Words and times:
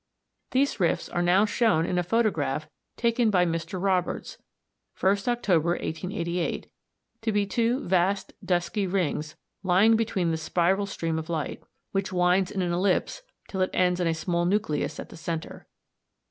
These 0.49 0.79
rifts 0.79 1.09
are 1.09 1.21
now 1.21 1.45
shown 1.45 1.85
in 1.85 1.99
a 1.99 2.01
photograph 2.01 2.67
taken 2.97 3.29
by 3.29 3.45
Mr. 3.45 3.79
Roberts, 3.79 4.39
1st 4.99 5.27
October 5.27 5.69
1888, 5.73 6.71
to 7.21 7.31
be 7.31 7.45
two 7.45 7.85
vast 7.87 8.33
dusky 8.43 8.87
rings 8.87 9.35
lying 9.61 9.95
between 9.95 10.31
the 10.31 10.37
spiral 10.37 10.87
stream 10.87 11.19
of 11.19 11.29
light, 11.29 11.61
which 11.91 12.11
winds 12.11 12.49
in 12.49 12.63
an 12.63 12.71
ellipse 12.71 13.21
till 13.47 13.61
it 13.61 13.69
ends 13.75 13.99
in 13.99 14.07
a 14.07 14.15
small 14.15 14.45
nucleus 14.45 14.99
at 14.99 15.09
the 15.09 15.17
centre. 15.17 15.67